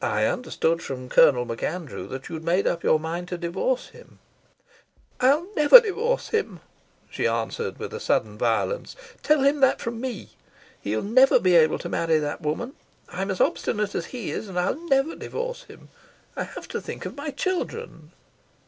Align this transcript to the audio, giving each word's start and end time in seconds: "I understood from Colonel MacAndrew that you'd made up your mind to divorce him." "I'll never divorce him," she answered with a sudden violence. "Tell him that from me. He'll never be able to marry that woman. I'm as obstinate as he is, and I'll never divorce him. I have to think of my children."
"I 0.00 0.24
understood 0.24 0.82
from 0.82 1.08
Colonel 1.08 1.44
MacAndrew 1.44 2.08
that 2.08 2.28
you'd 2.28 2.42
made 2.42 2.66
up 2.66 2.82
your 2.82 2.98
mind 2.98 3.28
to 3.28 3.38
divorce 3.38 3.90
him." 3.90 4.18
"I'll 5.20 5.46
never 5.54 5.78
divorce 5.80 6.30
him," 6.30 6.58
she 7.08 7.28
answered 7.28 7.78
with 7.78 7.94
a 7.94 8.00
sudden 8.00 8.36
violence. 8.36 8.96
"Tell 9.22 9.42
him 9.42 9.60
that 9.60 9.80
from 9.80 10.00
me. 10.00 10.30
He'll 10.80 11.02
never 11.02 11.38
be 11.38 11.54
able 11.54 11.78
to 11.78 11.88
marry 11.88 12.18
that 12.18 12.40
woman. 12.42 12.74
I'm 13.10 13.30
as 13.30 13.40
obstinate 13.40 13.94
as 13.94 14.06
he 14.06 14.32
is, 14.32 14.48
and 14.48 14.58
I'll 14.58 14.88
never 14.88 15.14
divorce 15.14 15.62
him. 15.68 15.90
I 16.34 16.42
have 16.42 16.66
to 16.70 16.80
think 16.80 17.06
of 17.06 17.16
my 17.16 17.30
children." 17.30 18.10